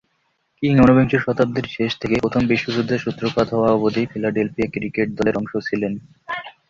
King 0.63 0.73
উনবিংশ 0.77 1.13
শতাব্দীর 1.17 1.67
শেষ 1.69 1.91
থেকে 2.01 2.15
প্রথম 2.23 2.41
বিশ্বযুদ্ধের 2.47 3.03
সূত্রপাত 3.05 3.47
হওয়া 3.53 3.69
অবধি 3.71 4.03
ফিলাডেলফিয়া 4.11 4.67
ক্রিকেট 4.73 5.07
দলের 5.17 5.35
অংশ 5.37 5.53
ছিলেন। 5.67 5.93